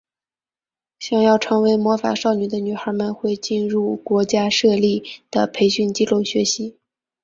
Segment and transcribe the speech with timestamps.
[0.97, 6.79] 想要成为魔法少女的女孩们会进入国家设立的培训机构学习。